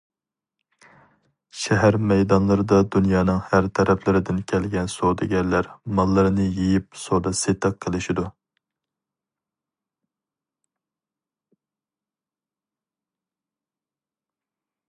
[1.63, 8.27] شەھەر مەيدانلىرىدا دۇنيانىڭ ھەر تەرەپلىرىدىن كەلگەن سودىگەرلەر ماللىرىنى يېيىپ سودا سېتىق قىلىشىدۇ.